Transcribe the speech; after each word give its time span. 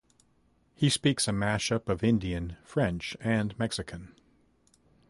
He 0.73 0.89
speaks 0.89 1.27
a 1.27 1.31
mashup 1.31 1.87
of 1.87 2.03
Indian, 2.03 2.57
French, 2.63 3.15
and 3.21 3.53
Mexican. 3.59 4.15